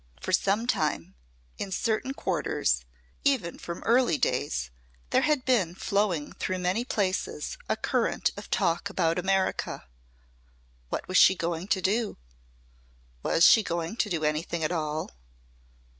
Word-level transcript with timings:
For 0.19 0.31
some 0.31 0.65
time 0.65 1.13
in 1.59 1.71
certain 1.71 2.15
quarters 2.15 2.83
even 3.23 3.59
from 3.59 3.83
early 3.83 4.17
days 4.17 4.71
there 5.11 5.21
had 5.21 5.45
been 5.45 5.75
flowing 5.75 6.33
through 6.33 6.57
many 6.57 6.83
places 6.83 7.55
a 7.69 7.75
current 7.75 8.31
of 8.35 8.49
talk 8.49 8.89
about 8.89 9.19
America. 9.19 9.85
What 10.89 11.07
was 11.07 11.17
she 11.17 11.35
going 11.35 11.67
to 11.67 11.81
do? 11.83 12.17
Was 13.21 13.45
she 13.45 13.61
going 13.61 13.95
to 13.97 14.09
do 14.09 14.23
anything 14.25 14.63
at 14.63 14.71
all? 14.71 15.11